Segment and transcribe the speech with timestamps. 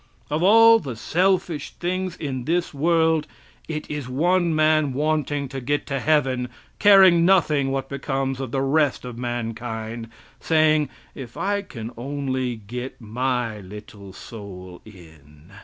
[0.31, 3.27] Of all the selfish things in this world,
[3.67, 8.63] it is one man wanting to get to heaven, caring nothing what becomes of the
[8.63, 10.09] rest of mankind,
[10.39, 15.51] saying: "If I can only get my little soul in!"